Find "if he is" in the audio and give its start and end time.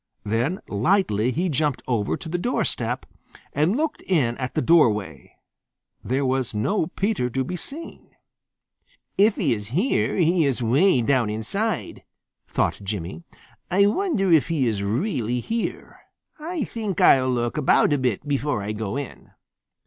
9.15-9.67